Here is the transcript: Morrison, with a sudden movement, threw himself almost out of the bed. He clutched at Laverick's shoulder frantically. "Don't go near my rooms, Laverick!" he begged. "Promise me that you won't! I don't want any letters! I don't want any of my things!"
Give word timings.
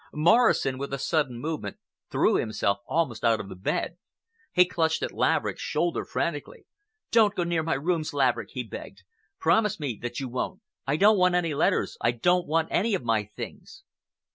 Morrison, 0.13 0.79
with 0.79 0.91
a 0.95 0.97
sudden 0.97 1.37
movement, 1.37 1.77
threw 2.09 2.33
himself 2.35 2.79
almost 2.87 3.23
out 3.23 3.39
of 3.39 3.49
the 3.49 3.55
bed. 3.55 3.97
He 4.51 4.65
clutched 4.65 5.03
at 5.03 5.11
Laverick's 5.11 5.61
shoulder 5.61 6.05
frantically. 6.05 6.65
"Don't 7.11 7.35
go 7.35 7.43
near 7.43 7.61
my 7.61 7.75
rooms, 7.75 8.11
Laverick!" 8.11 8.49
he 8.53 8.63
begged. 8.63 9.03
"Promise 9.37 9.79
me 9.79 9.99
that 10.01 10.19
you 10.19 10.27
won't! 10.27 10.63
I 10.87 10.97
don't 10.97 11.19
want 11.19 11.35
any 11.35 11.53
letters! 11.53 11.99
I 12.01 12.13
don't 12.13 12.47
want 12.47 12.69
any 12.71 12.95
of 12.95 13.03
my 13.05 13.25
things!" 13.25 13.83